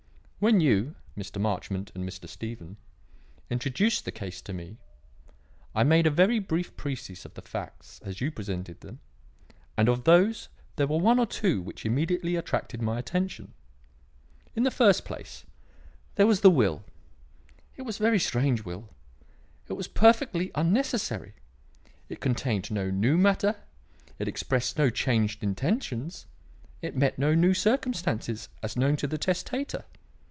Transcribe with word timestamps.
"When 0.43 0.59
you, 0.59 0.95
Mr. 1.15 1.39
Marchmont 1.39 1.91
and 1.93 2.03
Mr. 2.03 2.27
Stephen, 2.27 2.77
introduced 3.51 4.05
the 4.05 4.11
case 4.11 4.41
to 4.41 4.53
me, 4.53 4.77
I 5.75 5.83
made 5.83 6.07
a 6.07 6.09
very 6.09 6.39
brief 6.39 6.75
précis 6.75 7.25
of 7.25 7.35
the 7.35 7.43
facts 7.43 7.99
as 8.03 8.21
you 8.21 8.31
presented 8.31 8.81
them, 8.81 9.01
and 9.77 9.87
of 9.87 10.03
these 10.03 10.49
there 10.77 10.87
were 10.87 10.97
one 10.97 11.19
or 11.19 11.27
two 11.27 11.61
which 11.61 11.85
immediately 11.85 12.35
attracted 12.35 12.81
my 12.81 12.97
attention. 12.97 13.53
In 14.55 14.63
the 14.63 14.71
first 14.71 15.05
place, 15.05 15.45
there 16.15 16.25
was 16.25 16.41
the 16.41 16.49
will. 16.49 16.83
It 17.77 17.83
was 17.83 17.99
a 17.99 18.03
very 18.03 18.17
strange 18.17 18.65
will. 18.65 18.89
It 19.67 19.73
was 19.73 19.87
perfectly 19.87 20.49
unnecessary. 20.55 21.35
It 22.09 22.19
contained 22.19 22.71
no 22.71 22.89
new 22.89 23.15
matter; 23.15 23.57
it 24.17 24.27
expressed 24.27 24.75
no 24.75 24.89
changed 24.89 25.43
intentions; 25.43 26.25
it 26.81 26.95
met 26.97 27.19
no 27.19 27.35
new 27.35 27.53
circumstances, 27.53 28.49
as 28.63 28.75
known 28.75 28.95
to 28.97 29.05
the 29.05 29.19
testator. 29.19 29.85